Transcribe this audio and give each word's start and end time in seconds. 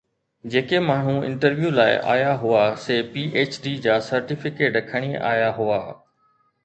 جيڪي 0.53 0.77
ماڻهو 0.85 1.11
انٽرويو 1.27 1.69
لاءِ 1.79 1.99
آيا 2.13 2.31
هئا، 2.45 2.63
سي 2.85 2.97
پي 3.11 3.27
ايڇ 3.37 3.59
ڊي 3.67 3.75
جا 3.87 3.99
سرٽيفڪيٽ 4.09 4.81
کڻي 4.91 5.13
آيا 5.35 5.55
هئا. 5.59 5.81